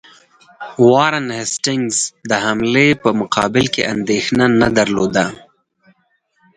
وارن 0.91 1.27
هیسټینګز 1.39 1.97
د 2.29 2.31
حملې 2.45 2.87
په 3.03 3.09
مقابل 3.21 3.65
کې 3.73 3.81
اندېښنه 3.93 4.45
نه 4.59 4.67
درلوده. 4.77 5.25